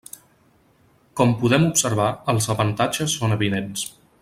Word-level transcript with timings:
Com 1.21 1.35
podem 1.43 1.67
observar, 1.67 2.09
els 2.33 2.49
avantatges 2.55 3.19
són 3.21 3.37
evidents. 3.39 3.87